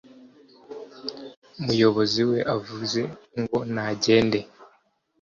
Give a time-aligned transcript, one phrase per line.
[1.63, 3.01] muyobozi we avuze
[3.41, 4.39] ngo nagende